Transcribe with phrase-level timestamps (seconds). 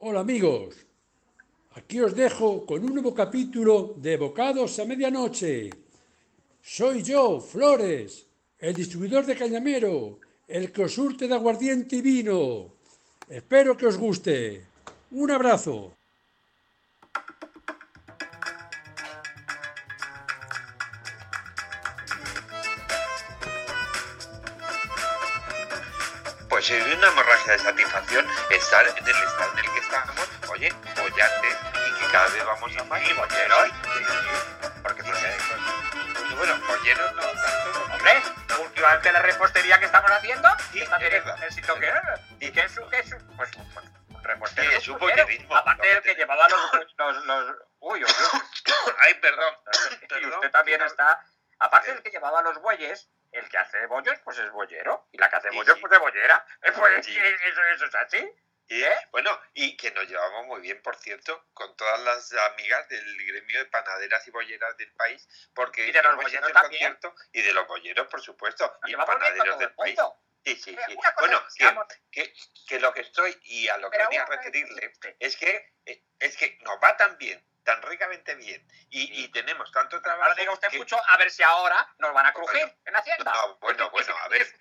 [0.00, 0.76] Hola amigos,
[1.74, 5.70] aquí os dejo con un nuevo capítulo de Bocados a Medianoche.
[6.62, 8.24] Soy yo, Flores,
[8.60, 12.74] el distribuidor de Cañamero, el que os surte de aguardiente y vino.
[13.28, 14.66] Espero que os guste.
[15.10, 15.97] Un abrazo.
[27.52, 32.28] De satisfacción estar en el estado en el que estamos, oye, bollante, y que cada
[32.28, 33.00] vez vamos a más.
[33.02, 33.70] Sí, bolleros.
[34.82, 35.36] Porque, eh,
[36.36, 37.84] bueno, bolleros no tanto.
[37.94, 38.22] Hombre,
[38.60, 41.92] últimamente la repostería que estamos haciendo, Sí, está es teniendo éxito que
[42.40, 43.50] ¿Y qué es un qué es un- Pues,
[44.38, 46.60] pues, es un bollerismo, Aparte del que llevaba los,
[47.26, 48.04] los, Uy.
[49.00, 49.54] Ay, perdón.
[50.20, 51.24] Y usted también está.
[51.60, 53.08] Aparte del que llevaba los bueyes,
[54.02, 55.08] bollos, pues es bollero.
[55.12, 55.80] Y la que hace bollos, sí.
[55.80, 56.46] pues es bollera.
[56.62, 57.16] Eh, Pues Sí.
[57.16, 58.32] eso, eso es así.
[58.70, 58.96] Y, ¿Eh?
[59.12, 63.60] Bueno, y que nos llevamos muy bien, por cierto, con todas las amigas del gremio
[63.60, 66.94] de panaderas y bolleras del país, porque Y de los bolleros también.
[66.96, 69.98] concierto, y de los bolleros, por supuesto, Nos y panaderos del el país.
[70.44, 70.96] Sí, sí, Eh, sí.
[71.18, 71.42] Bueno,
[72.12, 72.32] que
[72.68, 76.04] que, lo que estoy y a lo que Pero venía a referirle es que eh,
[76.18, 80.22] es que nos va tan bien, tan ricamente bien, y, y tenemos tanto trabajo.
[80.24, 82.96] Ahora diga usted que- mucho, a ver si ahora nos van a Bueno, crujir en
[82.96, 83.32] Hacienda.
[83.34, 84.42] no, bueno, bueno, a ver.
[84.42, 84.54] Es,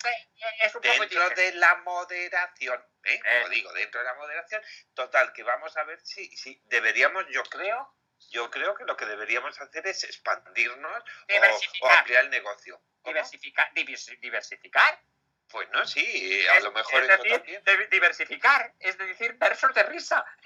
[0.60, 3.16] es un poco dentro de la moderación, ¿eh?
[3.24, 3.38] Eh.
[3.42, 4.62] Como digo, dentro de la moderación,
[4.94, 7.96] total, que vamos a ver si, si deberíamos, yo creo,
[8.30, 11.04] yo creo que lo que deberíamos hacer es expandirnos
[11.82, 12.82] o, ampliar el negocio.
[13.02, 13.14] ¿Cómo?
[13.14, 15.02] Diversificar, divers- diversificar.
[15.50, 17.64] Pues no, sí, a Es- lo mejor es eso decir, también.
[17.64, 20.26] de- diversificar, es decir, versos de risa.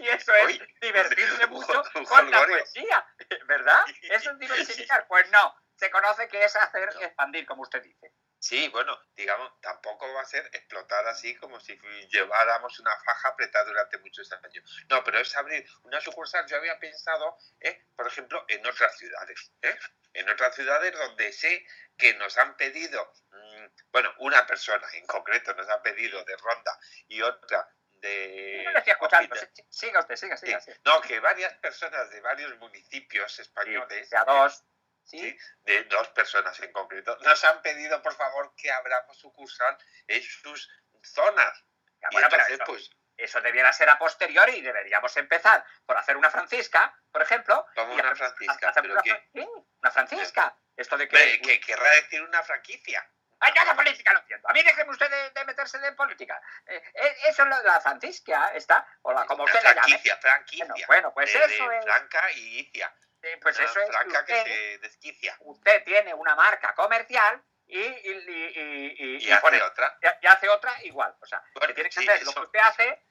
[0.00, 0.68] y, eso es Uy.
[0.80, 3.06] divertirse mucho un con la poesía,
[3.46, 3.84] ¿verdad?
[4.02, 5.06] Eso es diversificar.
[5.08, 8.12] Pues no, se conoce que es hacer expandir, como usted dice.
[8.38, 13.66] Sí, bueno, digamos, tampoco va a ser explotar así como si lleváramos una faja apretada
[13.66, 14.84] durante muchos años.
[14.88, 16.44] No, pero es abrir una sucursal.
[16.48, 17.84] Yo había pensado, ¿eh?
[17.94, 19.52] por ejemplo, en otras ciudades.
[19.62, 19.78] ¿eh?
[20.14, 21.66] En otras ciudades donde sé
[21.96, 26.78] que nos han pedido, mm, bueno, una persona en concreto nos ha pedido de Ronda
[27.08, 28.64] y otra de...
[28.72, 29.36] No escuchando.
[29.68, 30.60] Siga usted, siga, Sí, siga.
[30.60, 30.72] sí.
[30.84, 34.08] No, que varias personas de varios municipios españoles...
[34.08, 34.64] Sí, a dos.
[35.04, 35.18] Sí.
[35.18, 35.38] ¿sí?
[35.62, 39.76] de dos personas en concreto, nos han pedido por favor que abramos sucursal
[40.06, 40.70] en sus
[41.02, 41.64] zonas.
[42.00, 46.16] Ya, Y bueno, entonces, pues, eso debiera ser a posteriori y deberíamos empezar por hacer
[46.16, 47.66] una francisca, por ejemplo.
[47.74, 49.48] Como una francisca, hacer pero una, que- fran- sí,
[49.80, 50.56] una francisca.
[50.76, 51.16] Esto de que...
[51.16, 53.06] que, que querrá decir una franquicia.
[53.40, 54.48] Ay, yo de política no entiendo.
[54.48, 56.40] A mí déjeme usted de, de meterse de política.
[56.66, 59.82] Eh, eh, eso es de la francisca, está, o la, como Una usted la llame.
[59.88, 60.66] franquicia, franquicia.
[60.68, 61.84] Bueno, bueno, pues de, eso de es.
[61.84, 62.94] Franca y Icia.
[63.20, 63.88] eh, Pues Una eso es.
[63.88, 65.36] franca que se desquicia.
[65.40, 67.42] usted tiene una marca comercial
[67.78, 69.98] y, y, hace pone- otra.
[70.20, 71.14] y- hace otra igual.
[71.20, 73.06] O sea, Bueno, que tiene que sí, hacer lo que usted hace,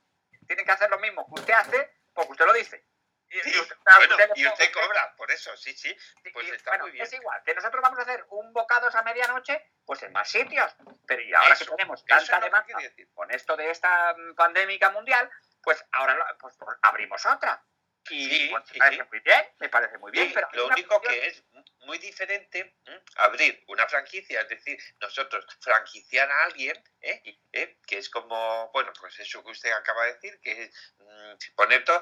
[0.48, 2.86] tiene que hacer lo mismo que usted hace porque usted lo dice.
[3.34, 5.96] Y, Sí, usted, a bueno, usted le y usted pone- cobra por eso, sí, sí.
[6.34, 7.06] Pues y, está bueno, muy bien.
[7.06, 10.76] Es igual, que nosotros vamos a hacer un bocados a medianoche, pues en más sitios.
[11.08, 12.68] Pero y ahora Eso, que tenemos tanta demanda
[13.14, 15.30] con esto de esta mm, pandémica mundial,
[15.64, 17.64] pues ahora pues, pues, abrimos otra.
[18.10, 20.32] Y Sí, pues, sí, me parece muy bien, me parece muy bien.
[20.34, 21.44] Pero lo único que es
[21.86, 22.76] muy diferente
[23.16, 27.40] abrir una franquicia, es decir, nosotros franquiciar a alguien, ¿eh?
[27.52, 27.78] ¿eh?
[27.86, 31.84] que es como, bueno, pues eso que usted acaba de decir, que es mm, poner
[31.84, 32.02] todo,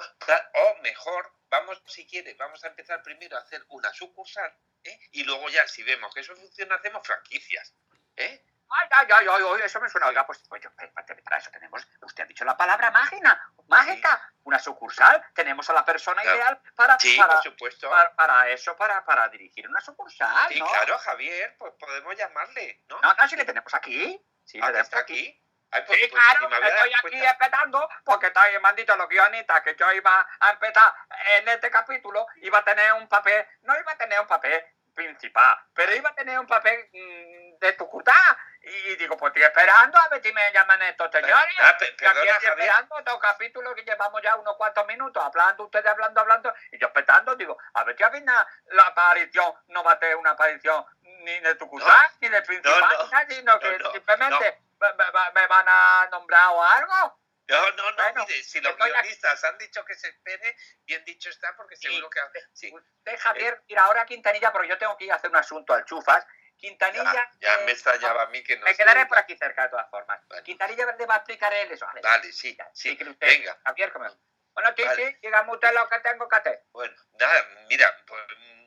[0.53, 4.99] o mejor, vamos, si quiere, vamos a empezar primero a hacer una sucursal, ¿eh?
[5.11, 7.73] y luego ya, si vemos que eso funciona, hacemos franquicias.
[8.15, 8.43] ¿eh?
[8.71, 10.07] Ay, ay, ay, ay, ay, eso me suena.
[10.07, 11.87] Oiga, pues, pues yo, espérate, para eso tenemos.
[12.01, 14.31] Usted ha dicho la palabra mágica, mágica.
[14.43, 15.23] Una sucursal.
[15.33, 16.37] Tenemos a la persona Claro.
[16.37, 17.89] ideal para, Sí, para, por supuesto.
[17.89, 20.47] para, para eso, para, para dirigir una sucursal.
[20.49, 20.67] Sí, ¿no?
[20.67, 22.99] claro, Javier, pues podemos llamarle, ¿no?
[23.01, 24.23] No, no, si le tenemos aquí.
[24.43, 25.35] Sí, Ah, le está aquí.
[25.71, 28.95] Ay, pues- Sí, pues, claro, me estoy aquí cuenta- empezando porque estoy, me han dicho
[28.95, 30.91] los guionistas que yo iba a empezar
[31.37, 34.63] en este capítulo, iba a tener un papel, no iba a tener un papel
[35.03, 38.13] principal, pero iba a tener un papel mm, de Tucutá.
[38.61, 41.55] Y digo, pues estoy esperando a ver si me llaman estos señores.
[41.59, 42.43] Ah, pe- aquí estoy Javier.
[42.51, 46.87] esperando estos capítulos que llevamos ya unos cuantos minutos, hablando, ustedes hablando, hablando, y yo
[46.87, 50.85] esperando, digo, a ver si al final la aparición no va a tener una aparición
[51.01, 55.31] ni de Tucutá, ni de principal, no, nada, sino que no, no, simplemente me, me-
[55.41, 57.18] me van a nombrar o algo.
[57.49, 60.55] No, no, no, Bueno, mire, si los guionistas han dicho que se espere,
[60.85, 61.87] bien dicho está, porque Sí.
[61.87, 62.19] seguro que...
[62.53, 65.73] Sí, Usted, Javier, mira, ahora Quintanilla, porque yo tengo que ir a hacer un asunto
[65.73, 66.25] al Chufas.
[66.57, 67.11] Quintanilla.
[67.13, 69.69] ya, ya eh, me extrañaba a mí que no Me quedaré por aquí cerca de
[69.69, 70.19] todas formas.
[70.43, 71.85] Quintanilla Verde va a explicar él eso.
[71.85, 73.57] Vale, Vale, sí, ya, sí, usted, venga.
[73.65, 75.19] Javier, Bueno, Titi, Vale.
[75.21, 76.63] dígame usted lo que tengo que hacer.
[76.71, 78.21] Bueno, nada, mira, pues,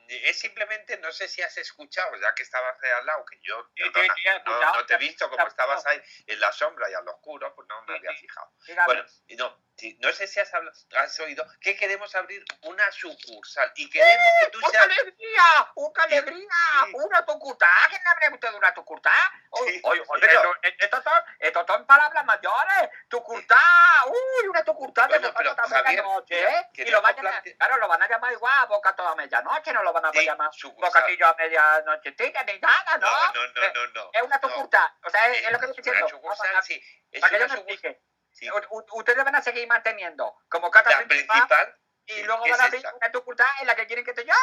[0.07, 3.69] es simplemente, no sé si has escuchado, ya que estabas de al lado, que yo
[3.75, 7.53] Sí, no, sí, te he visto, como estabas ahí en la sombra y al oscuro,
[7.55, 8.51] pues no me había fijado.
[8.85, 13.71] Bueno, y no, no sé si has, habla- has oído que queremos abrir una sucursal
[13.75, 14.83] y queremos que tú ¡Una seas...
[14.83, 15.43] alegría!
[15.75, 16.47] ¡Una alegría!
[16.85, 16.91] Sí.
[16.93, 17.67] ¡Una tucurtá!
[17.89, 18.73] ¿Quién le usted de una?
[19.49, 22.89] Oye, Sí, oye, oye, pero- esto, esto son, esto son palabras mayores.
[23.07, 23.59] ¡Tucurtá!
[24.07, 24.63] ¡Uy, una
[25.07, 26.69] de Bueno, boca pero, Javier, medianoche, mira, ¿eh?
[26.75, 29.83] Y lo van a, plante- claro, lo van a llamar igual boca toda medianoche, no
[29.83, 30.89] lo van a Sí, llamar sucursal.
[31.01, 32.11] bocatillo a medianoche,
[32.43, 33.07] ni nada, ¿no?
[33.07, 34.09] No, no, no, no, no.
[34.13, 34.41] Es una no.
[34.49, 34.95] tucurtá.
[35.03, 36.07] O sea, es, es lo que estoy Una diciendo.
[36.09, 36.83] sucursal, sí.
[37.11, 37.91] Es Para que yo una me sucursal.
[37.91, 38.12] explique.
[38.33, 38.49] Sí.
[38.49, 42.51] U- u- Ustedes van a seguir manteniendo como cata La principal principal, y luego ¿qué
[42.51, 42.93] van a esa?
[42.95, 44.33] una tucurtá en la que quieren que esté yo.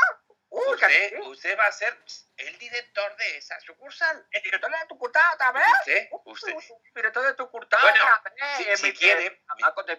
[0.52, 1.96] Uy, usted, usted va a ser
[2.38, 4.26] el director de esa sucursal.
[4.32, 5.64] El director de tu curta otra vez.
[5.80, 6.52] Usted, usted.
[6.86, 8.32] El director de tu curta Bueno, otra
[8.66, 8.80] vez.
[8.80, 9.40] si- quiere,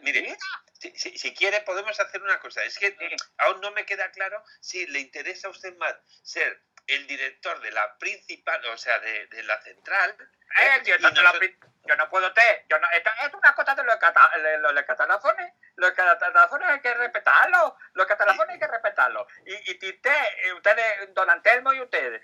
[0.01, 0.37] mire.
[0.77, 2.63] Si, si- si quiere, podemos hacer una cosa.
[2.65, 3.15] Es que Sí.
[3.37, 6.61] aún no me queda claro si le interesa a usted más ser
[6.95, 10.15] el director de la principal, o sea, de, de la central.
[10.19, 10.75] Eh, ¿eh?
[10.77, 11.57] el director Y de la pri-
[11.87, 12.65] Yo no puedo te.
[12.69, 15.53] Yo no, esto es una cosa de los, cata, de los catalafones.
[15.77, 17.77] Los catalafones hay que respetarlo.
[17.93, 19.25] Los catalafones hay que respetarlo.
[19.45, 22.21] Y, y, usted, eh, ustedes, don Antelmo y ustedes,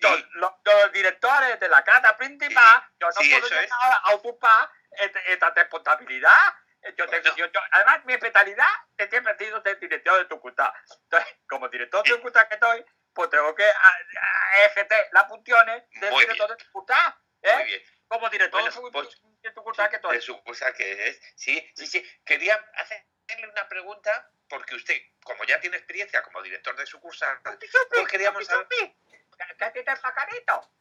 [0.00, 0.26] don- Sí.
[0.32, 2.96] los, los directores de la cata principal, Sí.
[3.00, 3.68] yo no Sí, puedo llegar
[4.02, 6.54] a ocupar esta, esta responsabilidad.
[6.96, 7.36] Yo tengo, Bueno.
[7.36, 8.66] yo- yo- además, mi especialidad
[8.96, 10.72] es siempre ha sido ser director de Tucutá.
[11.04, 12.10] Entonces, como director de.
[12.10, 12.94] Tucutá que estoy, pues
[13.30, 17.20] tengo que a- a- ejercer las funciones del Muy director de Tucutá.
[17.42, 17.54] ¿eh?
[17.54, 17.82] Muy bien.
[18.08, 20.16] Como director Bueno, de pues, de Tucutá que estoy.
[20.16, 21.20] De sucursal que es.
[21.36, 22.04] Sí, sí, sí.
[22.24, 28.08] Quería hacerle una pregunta, porque usted, como ya tiene experiencia como director de sucursal, pues
[28.08, 28.76] queríamos chupi.
[28.76, 30.72] ¿Qué- ¿Qué tiene el pajarito?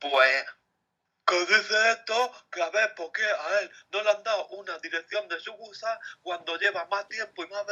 [0.00, 0.46] Pues,
[1.26, 2.46] ¿qué dice esto?
[2.50, 5.98] Que a ver, ¿por qué a él no le han dado una dirección de sucursal
[6.22, 7.66] cuando lleva más tiempo y más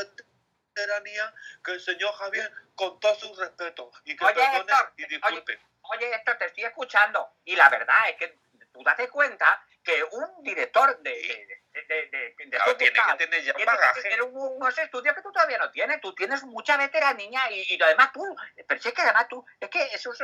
[0.81, 1.33] veteranía
[1.65, 3.91] que el señor Javier con todo su respeto?
[4.05, 5.61] Y que Oye, perdone Héctor, y disculpe.
[5.83, 7.37] Oye, esto te estoy escuchando.
[7.45, 8.39] Y la verdad es que
[8.73, 13.43] tú date cuenta que un director de, de, de, de, de- Claro, tiene que tener
[13.45, 14.03] ya tiene que bagaje.
[14.03, 16.01] tener un- unos estudios que tú todavía no tienes.
[16.01, 18.25] Tú tienes mucha veteranía y, y además tú,
[18.67, 20.21] pero si es que además tú, es que eso es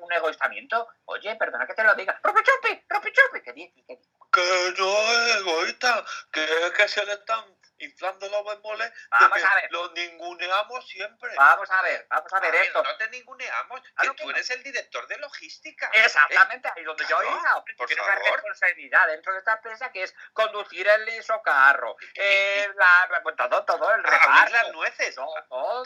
[0.00, 0.86] un egoístamiento.
[1.06, 2.20] Oye, perdona que te lo diga.
[2.22, 2.84] ¡Ropi chupi!
[2.88, 3.40] ¡Ropi chupi!
[3.42, 3.84] ¿Qué dices?
[3.86, 4.12] ¿Qué dices?
[4.30, 9.54] Que no es egoísta, que es que se le están inflando los bemoles Vamos a
[9.54, 9.72] ver.
[9.72, 11.34] los ninguneamos siempre.
[11.36, 12.82] Vamos a ver, vamos a ver A ver, esto.
[12.82, 14.30] No te ninguneamos, Ah, que que tú no.
[14.30, 15.90] eres el director de logística.
[15.92, 17.64] Exactamente, ahí donde yo claro, iba.
[17.76, 22.68] por Tiene una responsabilidad dentro de esta empresa que es conducir el liso carro, eh,
[22.74, 24.72] la, todo, todo, el A abrir las reparto.
[24.72, 25.14] nueces.
[25.14, 25.34] Todo,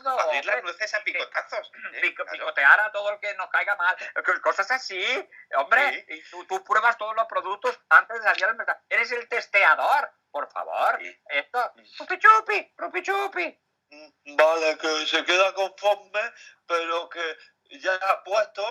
[0.02, 0.20] todo.
[0.20, 1.70] abrir las nueces a picotazos.
[1.94, 2.00] ¿eh?
[2.00, 2.32] pico- Claro.
[2.38, 3.96] picotear a todo el que nos caiga mal.
[4.42, 6.04] Cosas así, hombre.
[6.08, 6.14] Sí.
[6.14, 8.78] Y tú, tú pruebas todos los productos antes de salir al mercado.
[8.88, 10.98] Eres el testeador, por favor.
[11.00, 11.16] Sí.
[11.28, 13.60] Esto, rupi chupi, rupi chupi.
[13.90, 16.20] Mm, Vale, que se queda conforme,
[16.66, 17.36] pero que
[17.80, 18.62] ya ha puesto,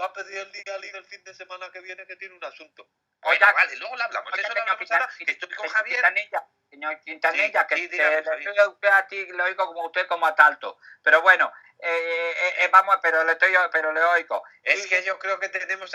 [0.00, 2.44] va a pedir el día libre el fin de semana que viene que tiene un
[2.44, 2.88] asunto.
[3.26, 4.32] Oiga, Bueno, vale, luego lo hablamos.
[4.38, 5.96] Eso lo ahora, Quintan- que estoy con Javier.
[5.96, 8.48] Quintanilla, señor Quintanilla, Sí, que sí, dígame, le Javier.
[8.48, 10.78] estoy a usted a ti, le oigo como usted como a talto.
[11.02, 14.42] Pero bueno, eh, eh, eh, vamos, pero le estoy, pero le oigo.
[14.62, 15.90] Es que yo creo que tenemos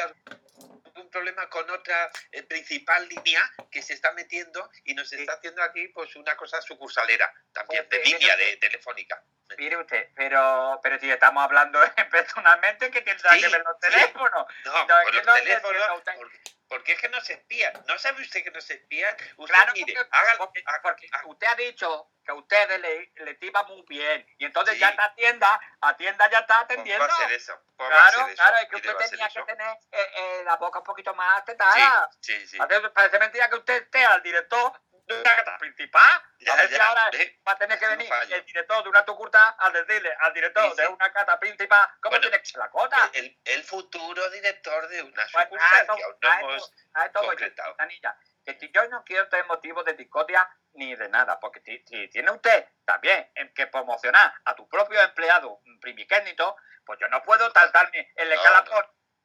[1.00, 3.42] un problema con otra eh, principal línea
[3.72, 7.98] que se está metiendo y nos está haciendo aquí pues una cosa sucursalera también, de
[7.98, 9.24] Pues, sí, línea de telefónica.
[9.58, 11.80] Mire usted, pero, pero si estamos hablando
[12.12, 13.90] personalmente, que tendrá Sí, que ver los sí.
[13.90, 14.46] teléfonos?
[14.66, 15.82] No, No, por los no teléfonos,
[16.20, 17.74] porque, porque es que nos espían.
[17.88, 19.16] ¿No sabe usted que nos espían?
[19.38, 22.80] Usted Claro, mire, porque, haga- porque- haga- porque haga- usted ha dicho que a ustedes
[22.80, 24.80] le, le tiba muy bien y entonces Sí.
[24.80, 27.06] ya está atienda, atienda ya está pues atendiendo.
[27.06, 27.60] a eso.
[27.76, 30.56] pues a Claro, eso, claro, es que usted a tenía que tener eh, eh, la
[30.58, 32.08] boca un poquito más tetada.
[32.22, 32.58] Sí, sí, sí.
[32.94, 36.22] Parece, mentira que usted esté al director de una cata principal.
[36.40, 38.36] Ya, a ver si ya, ahora ve, va a tener que venir fallo.
[38.36, 40.82] el director de una tucurta a decirle al director Sí, sí.
[40.84, 43.10] de una cata principal cómo Bueno, tiene que ser la cota.
[43.14, 47.06] El, el futuro director de una sucursal a esto- que aún no a hemos a
[47.08, 47.36] esto yo.
[47.66, 48.16] Quintanilla,
[48.46, 52.32] que si yo no quiero tener motivos de discordia ni de nada, porque si, tiene
[52.32, 58.12] usted también en que promocionar a tu propio empleado primigénito, pues yo no puedo saltarme
[58.16, 58.36] el No,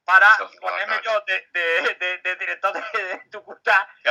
[0.04, 3.22] para No, no, ponerme no, yo de, de, de, de director de,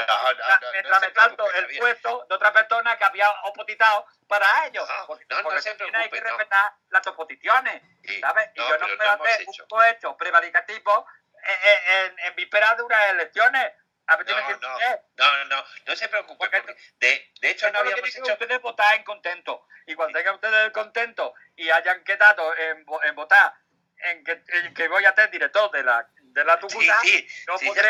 [0.07, 4.65] no, no mientras me salto preocupe, el puesto de otra persona que había opositado para
[4.65, 4.85] ello.
[4.85, 8.49] No, porque porque se hay que respetar las oposiciones, Sí, ¿sabes?
[8.55, 9.63] Y yo no puedo hacer hecho.
[9.63, 11.05] un cohecho prevaricativo
[11.43, 13.73] en, en, en de unas elecciones.
[14.07, 14.57] A ver, No,
[15.17, 15.45] no.
[15.45, 16.49] No, no, se preocupe,
[16.99, 18.33] de, de hecho no habíamos hecho...
[18.33, 19.67] ustedes votar en contento.
[19.85, 23.53] Y cuando tengan ustedes el contento y hayan quedado en, en votar
[23.97, 27.27] en que, en que voy a ser director de la de la Sí, tucuta, sí,
[27.47, 27.89] yo sí, podré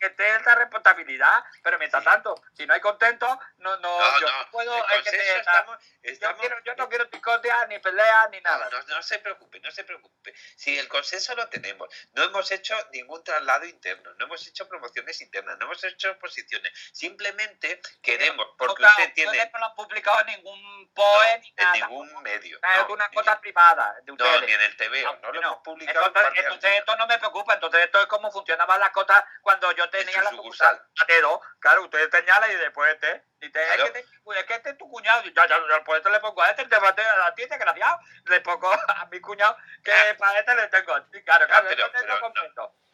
[0.00, 2.08] que, esté esa responsabilidad, pero mientras Sí.
[2.08, 3.26] tanto, si no hay contento,
[3.58, 6.62] no, no, No, yo no, no puedo el que te- consenso estamos, yo, estamos- quiero-
[6.64, 8.70] yo no quiero ticotear, ni peleas, ni No, nada.
[8.70, 10.34] no, no se preocupe, no se preocupe.
[10.56, 15.20] Si el consenso lo tenemos, no hemos hecho ningún traslado interno, no hemos hecho promociones
[15.20, 16.72] internas, no hemos hecho posiciones.
[16.92, 21.72] Simplemente queremos, porque usted tiene no lo han publicado en ningún no, POE ni en
[21.72, 22.56] ningún medio.
[22.62, 24.42] es no, una cosa privada de no, ustedes.
[24.46, 25.48] ni en el TVO, no lo no.
[25.48, 26.06] hemos publicado.
[26.14, 29.88] en Entonces, esto no me preocupa, entonces esto es como funcionaban las cosas cuando yo
[29.90, 30.76] tenía la sucursal.
[30.76, 31.40] sucursal a.
[31.60, 33.84] Claro, ustedes señalan y después este, y te, Claro.
[33.84, 36.10] es, que te- es que este es tu cuñado, y ya, ya, ya, pues este
[36.10, 39.56] le pongo a este, te bate a la tía, desgraciado, le pongo a mi cuñado,
[39.84, 40.14] que Ah.
[40.18, 40.96] para este le tengo.
[41.12, 42.14] Sí, Claro, Ah, claro, pero- entonces pero no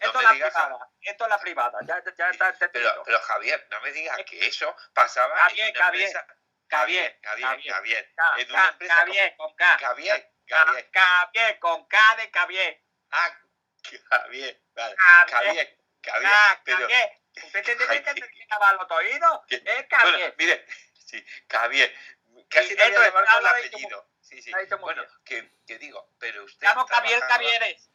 [0.01, 2.91] esto me es la privada, esto es la privada, ya, ya está entendido.
[2.91, 6.27] Pero, pero Javier, no me digas que eso pasaba Javier, en una Javier, empresa.
[6.71, 7.75] Javier, Javier, Javier.
[8.17, 8.89] Javier.
[8.91, 9.79] Javier, con K.
[9.79, 10.91] Javier, Javier.
[10.93, 12.81] Javier, con K de Javier.
[13.13, 13.31] Ah,
[13.99, 14.97] Javier, vale.
[14.99, 15.31] Javier.
[15.31, 16.31] Javier, Javier.
[16.33, 17.11] Ah, pero- Javier.
[17.43, 18.31] Usted tiene que Javier.
[18.49, 19.41] lavar los oídos.
[19.49, 20.35] Es Bueno, Javier.
[20.39, 20.67] mire,
[21.07, 21.95] sí, Javier.
[22.49, 24.09] Casi Sí, te voy esto a es, llamar con el apellido.
[24.21, 24.53] Sí, sí.
[24.81, 26.67] Bueno, que, que digo, pero usted.
[26.67, 27.91] Llamo Javier Javieres.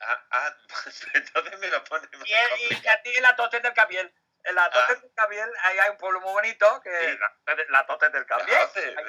[0.00, 0.56] Ah, ah,
[1.14, 4.12] entonces me lo pone más Y, y a ti en la Tote del Cabiel.
[4.44, 5.00] En la Tote Ah.
[5.00, 7.06] del Cabiel, ahí hay un pueblo muy bonito, que Sí.
[7.06, 8.48] es la, la Tote del Cabiel.
[8.58, 9.04] La Tote Ahí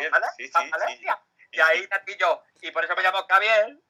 [0.00, 0.26] del ¿vale?
[0.36, 1.06] sí, sí, sí.
[1.52, 2.42] Y ahí nací yo.
[2.62, 3.82] Y por eso me llamo Cabiel.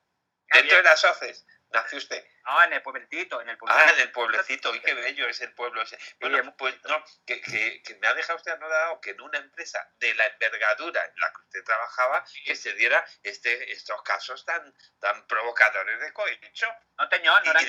[0.52, 2.24] Dentro de las hoces nació usted.
[2.44, 3.94] No, en el pueblecito, en el Ah, pueblecito.
[3.94, 5.98] en el pueblecito, y qué bello es el pueblo ese.
[6.20, 9.38] Bueno, es- pues no, que, que, que me ha dejado usted anodado que en una
[9.38, 14.44] empresa de la envergadura en la que usted trabajaba, que se diera este, estos casos
[14.44, 16.66] tan, tan provocadores de cohecho.
[16.98, 17.60] No, señor, no era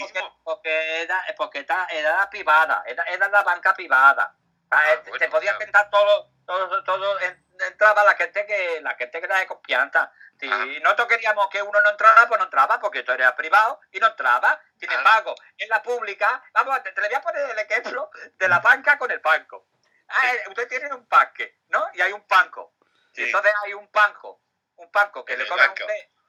[0.00, 4.36] porque, porque era, porque era, era privada, era, era la banca privada.
[4.70, 5.64] Ah, Ah, eh, bueno, se podía claro.
[5.64, 10.10] sentar todo, todo, todo, en- entraba la gente que la gente que era de confianza.
[10.40, 10.64] Si Ah.
[10.82, 14.08] nosotros queríamos que uno no entrara, pues no entraba, porque esto era privado y no
[14.08, 14.60] entraba.
[14.78, 14.94] Sin Ah.
[14.94, 18.58] embargo, en la pública, vamos, te, te le voy a poner el ejemplo de la
[18.58, 19.68] banca con el banco.
[20.08, 20.26] Ah, Sí.
[20.36, 21.86] eh, usted tiene un parque, ¿no?
[21.94, 22.74] Y hay un banco.
[23.14, 24.40] Y entonces hay un banco,
[24.76, 25.72] un banco que En le cobra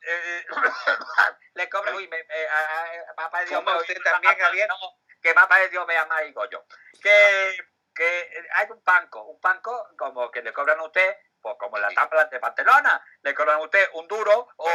[0.07, 0.45] eh,
[1.55, 4.67] le cobra, uy, me, me, a- a- me ha parecido ¿Fuma me- usted también, Javier?
[4.69, 4.77] no,
[5.19, 6.63] que me ha parecido me ama y Goyo.
[7.01, 7.57] Que,
[7.95, 11.89] que hay un banco, un banco como que le cobran a usted, pues como la
[11.89, 14.69] tabla de Barcelona, le cobran a usted un duro o,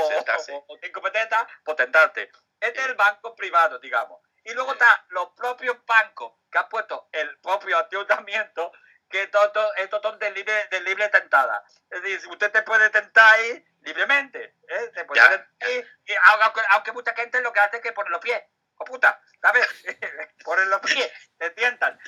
[0.82, 2.30] cinco pesetas por tentarte.
[2.58, 4.20] Este es el banco privado, digamos.
[4.44, 4.78] Y luego Sí.
[4.80, 8.72] está los propios bancos que ha puesto el propio ayuntamiento
[9.10, 11.64] que todo, esto son de libre, de libre tentada.
[11.90, 14.56] Es decir, usted te puede tentar ahí libremente.
[14.68, 15.04] ¿eh?
[15.04, 16.12] Puede Ya, tentar ahí, y
[16.42, 18.40] aunque, aunque mucha gente lo que hace es que pone los pies.
[18.90, 19.20] ¡Oh, puta!
[19.40, 19.66] ¿Sabes?
[20.44, 21.98] Ponen los pies, te tientan.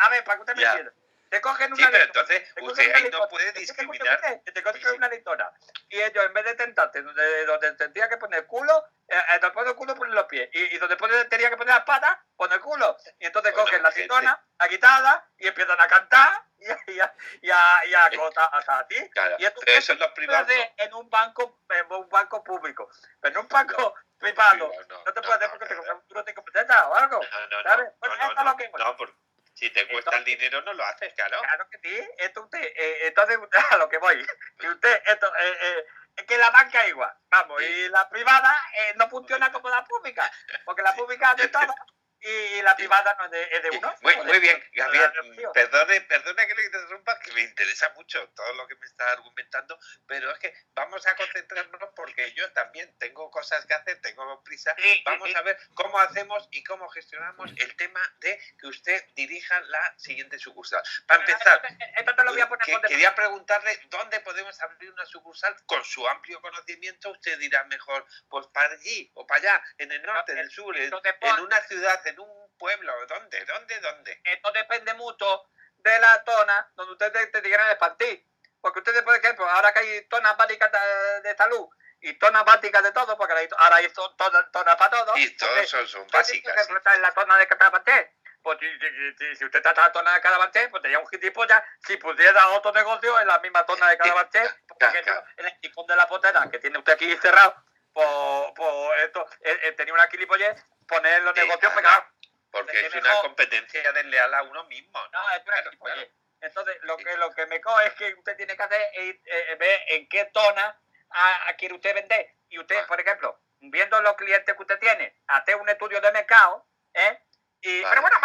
[0.00, 0.92] A ver, para que usted me entienda.
[1.28, 4.20] Te cogen Sí, una pero letona, entonces usted ahí no puede discriminar.
[4.52, 4.96] Te cogen Sí, sí.
[4.96, 5.52] una.
[5.88, 9.38] Y ellos, en vez de tentarte donde, donde tendría que poner el culo, eh, eh,
[9.40, 10.48] donde pone el culo ponen los pies.
[10.52, 12.96] Y, y donde pone, tenía que poner las patas, pone el culo.
[13.20, 16.98] Y entonces Bueno, cogen la letona, la guitarra, y empiezan a cantar y, a- y,
[17.00, 19.08] a- y, a- y a acotar hasta a ti.
[19.10, 20.48] Claro, Y eso es lo privado.
[20.78, 25.66] en un banco en un banco público pero en un banco no, te puedes porque
[25.66, 27.62] te compras un duro de competenta o algo No, no, no.
[27.68, 27.86] ¿sabes?
[27.86, 28.80] no, Bueno, no, esto es no, lo que voy.
[28.82, 29.14] no, porque
[29.54, 31.38] si te cuesta el dinero no lo haces, claro.
[31.40, 33.38] claro que sí esto usted eh, entonces
[33.70, 34.24] a lo que voy
[34.58, 35.86] que usted esto eh, eh,
[36.16, 37.64] es que la banca es igual vamos Sí.
[37.66, 40.30] y la privada eh, no funciona como la pública
[40.64, 41.62] porque la pública de todo
[42.22, 45.12] y la privada no es de, es de uno Muy, bien, Gabriel.
[45.36, 45.52] tío.
[45.52, 49.78] Perdone, perdone que le interrumpa, que me interesa mucho todo lo que me está argumentando,
[50.06, 54.74] pero es que vamos a concentrarnos porque yo también tengo cosas que hacer, tengo prisa.
[54.78, 55.34] Sí, Vamos sí.
[55.34, 60.38] a ver cómo hacemos y cómo gestionamos el tema de que usted dirija la siguiente
[60.38, 60.82] sucursal.
[61.06, 62.88] Para empezar, esto, esto te lo voy a poner que- por defecto.
[62.88, 67.10] quería preguntarle dónde podemos abrir una sucursal con su amplio conocimiento.
[67.10, 70.76] Usted dirá mejor, pues para allí o para allá, en el norte, en el sur,
[70.76, 70.92] en,
[71.40, 72.92] una ciudad, en un pueblo.
[73.06, 73.44] ¿Dónde?
[73.46, 73.80] ¿Dónde?
[73.80, 74.20] ¿Dónde?
[74.24, 75.44] esto depende mucho
[75.78, 78.26] de la zona donde ustedes te quieran expandir.
[78.60, 81.66] Porque ustedes, por ejemplo, ahora que hay zonas básicas de, de salud
[82.02, 85.16] y zonas básicas de todo, porque ahora hay, zonas para todo.
[85.16, 86.52] Y todos son, son básicas.
[86.52, 88.16] Por ejemplo, está en la zona de Catabanté.
[88.42, 91.96] Pues si, si- usted está en la zona de Catabanté, pues sería un gilipollas si
[91.96, 94.40] pudiera otro negocio en la misma zona de Catabanté.
[94.68, 95.26] Por Claro, ejemplo, claro.
[95.38, 97.54] en el ticón de la potera que tiene usted aquí cerrado,
[97.92, 98.08] pues,
[98.56, 101.76] pues esto, eh, eh, tenía una gilipollez poner los Sí, negocios claro.
[101.76, 102.04] pegados.
[102.50, 104.98] Porque que es una competencia desleal a uno mismo.
[105.12, 105.22] ¿no?
[105.22, 105.94] No, es una Claro, gilipollez.
[105.96, 106.10] claro.
[106.42, 109.56] Entonces, lo que, lo que me coge es que usted tiene que hacer es eh,
[109.58, 110.80] ver en qué zona
[111.10, 112.34] a, a quiere usted vender.
[112.48, 112.86] Y usted, Ah.
[112.88, 117.20] por ejemplo, viendo los clientes que usted tiene, hacer un estudio de mercado, ¿eh?
[117.62, 117.90] Y, Vale.
[117.90, 118.16] Pero bueno,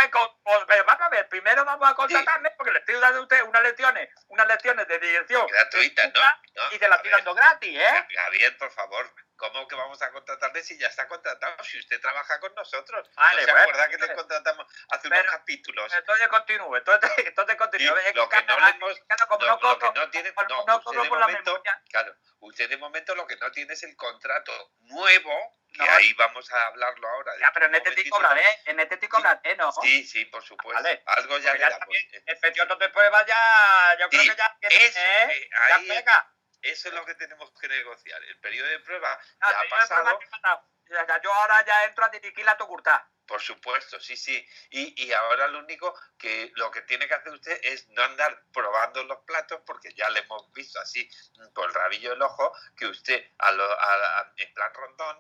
[0.45, 3.43] o- pero vamos a ver, primero vamos a contratarme porque le estoy dando a usted
[3.43, 6.21] unas lecciones, unas lecciones de dirección Gratuitas, ¿no?
[6.55, 8.07] No, y se las estoy dando gratis, ¿eh?
[8.11, 11.61] Gabriel, por favor, ¿Cómo que vamos a contratarle si ya está contratado?
[11.63, 13.09] Si usted trabaja con nosotros.
[13.15, 15.93] Vale, ¿No se bueno, acuerda que le pero- contratamos hace pero- unos capítulos?
[15.93, 17.97] Entonces continúe, entonces, entonces continúe.
[17.97, 21.09] Es lo que no le hemos- No, no lo que no tiene, no, usted de
[21.09, 25.91] momento, claro, usted de momento lo que no tiene es el contrato nuevo, que No.
[25.91, 27.33] ahí vamos a hablarlo ahora.
[27.37, 28.15] Ya, pero en este te momentito.
[28.15, 29.71] cobraré, en este te cobraré, ¿no?
[29.81, 30.81] Sí, sí, por supuesto.
[30.81, 31.03] Vale.
[31.05, 31.87] Algo ya le damos.
[32.25, 35.27] el periodo de prueba ya, yo creo Sí, que ya eso, ¿eh?
[35.31, 36.31] eh, Ya ahí- pega.
[36.65, 38.23] Eso es lo que tenemos que negociar.
[38.23, 40.19] El periodo de prueba No, ya ha prueba pasado.
[40.43, 43.07] ha ya, yo ahora ya entro a dirigir la tucurtá.
[43.27, 44.47] Por supuesto, sí, sí.
[44.69, 48.43] Y, y ahora lo único que lo que tiene que hacer usted es no andar
[48.53, 52.55] probando los platos porque ya le hemos visto así mm, por el rabillo del ojo
[52.77, 55.17] que usted a lo- a- a- en plan rondón,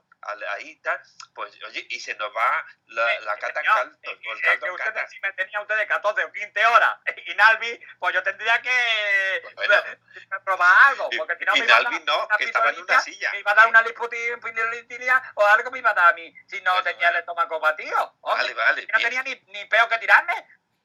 [0.49, 0.99] ahí tal,
[1.35, 4.67] pues oye, y se nos va la, la cata en caldo, eh, eh, caldo que
[4.67, 5.07] en ustedes, cata.
[5.07, 6.97] si me tenía ustedes 14 o 15 horas
[7.27, 9.75] y Nalvi, pues yo tendría que Bueno.
[10.45, 11.09] probar algo.
[11.17, 13.31] Porque si no y me iba a dar Nalvi no, que estaba en una silla.
[13.33, 14.35] Me iba a dar una lipotilia
[15.35, 17.09] o algo me iba a dar a mí si no Bueno, tenía bueno.
[17.11, 17.94] el estómago batido.
[18.03, 18.81] Hombre, Vale, vale.
[18.81, 20.33] si no tenía ni, ni peo que tirarme.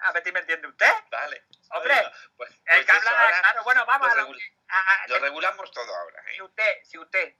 [0.03, 0.93] A ver si me entiende usted.
[1.11, 1.45] Vale.
[1.73, 4.57] Hombre, Bueno, pues, el pues que habla, claro, bueno, vamos lo a lo regul- que-
[4.69, 6.21] a- a- lo regulamos todo ahora.
[6.27, 6.33] ¿eh?
[6.37, 7.35] si usted, si usted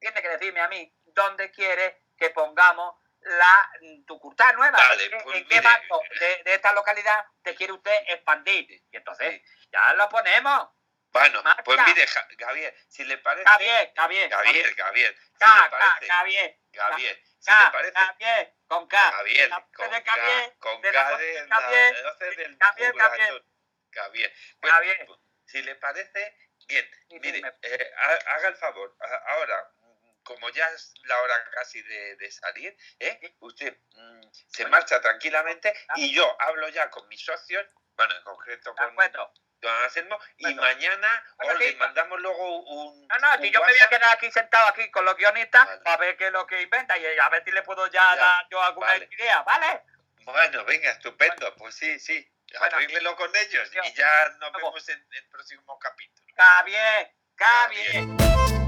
[0.00, 5.36] tiene que decirme a mí dónde quiere que pongamos la mm, tucurtá nueva, qué- pues
[5.38, 8.68] en qué barrio de, de esta localidad te quiere usted expandir.
[8.90, 9.40] Y entonces
[9.70, 10.70] ya lo ponemos.
[11.12, 13.46] Bueno, pues mire, Ja- Javier, si le parece.
[13.48, 14.30] Javier, Javier.
[14.30, 15.14] Javier, Javier.
[15.14, 16.06] Si le ca- parece.
[16.74, 17.22] Javier.
[17.42, 17.98] Javier, si Ca- le parece.
[17.98, 18.96] Javier, con K.
[19.12, 21.94] Javier, con K, con K de la- del Javier.
[25.06, 26.36] Pues, si le parece,
[26.68, 26.90] bien.
[27.20, 28.96] Mire, eh, ha- haga el favor.
[29.26, 33.36] Ahora, mm, como ya es la hora casi de, de salir, ¿eh?
[33.40, 38.74] usted mm, se marcha tranquilamente y yo hablo ya con mis socios, bueno, en concreto
[38.74, 38.94] con
[39.68, 43.06] Anselmo, y mañana Bueno, os sí, le mandamos luego un.
[43.08, 45.80] No, no, si yo me voy a quedar aquí sentado aquí con los guionistas Vale.
[45.82, 48.16] para ver qué es lo que inventa y a ver si le puedo ya, Ya,
[48.16, 49.08] dar yo alguna vale.
[49.10, 49.82] idea, ¿vale?
[50.24, 51.54] Bueno, venga, estupendo.
[51.56, 52.28] Pues sí, sí.
[52.60, 56.26] Arréglelo con ellos y ya nos vemos en el próximo capítulo.
[56.28, 58.61] Está bien, está Está bien.